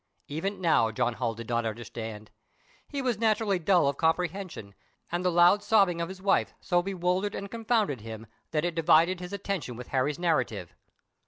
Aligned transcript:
Even 0.27 0.59
now 0.59 0.89
John 0.89 1.13
Holl 1.13 1.35
did 1.35 1.47
not 1.47 1.63
understand. 1.63 2.31
He 2.87 3.03
was 3.03 3.19
naturally 3.19 3.59
dull 3.59 3.87
of 3.87 3.97
comprehension, 3.97 4.73
and 5.11 5.23
the 5.23 5.29
loud 5.29 5.61
sobbing 5.61 6.01
of 6.01 6.09
his 6.09 6.23
wife 6.23 6.55
so 6.59 6.81
bewildered 6.81 7.35
and 7.35 7.51
confounded 7.51 8.01
him 8.01 8.25
that 8.49 8.65
it 8.65 8.73
divided 8.73 9.19
his 9.19 9.31
attention 9.31 9.75
with 9.75 9.89
Harry's 9.89 10.17
narrative. 10.17 10.73